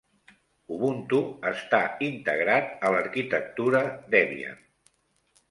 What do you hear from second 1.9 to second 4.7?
integrat a l'arquitectura Debian